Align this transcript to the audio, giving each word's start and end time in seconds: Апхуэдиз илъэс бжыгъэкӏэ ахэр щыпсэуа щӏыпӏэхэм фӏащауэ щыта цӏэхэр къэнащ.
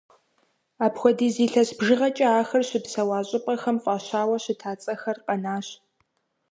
Апхуэдиз 0.85 1.35
илъэс 1.45 1.69
бжыгъэкӏэ 1.77 2.27
ахэр 2.39 2.63
щыпсэуа 2.69 3.19
щӏыпӏэхэм 3.27 3.77
фӏащауэ 3.83 4.37
щыта 4.43 4.71
цӏэхэр 4.81 5.17
къэнащ. 5.25 5.67